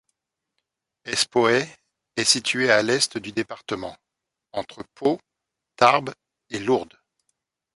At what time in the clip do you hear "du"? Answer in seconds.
3.19-3.31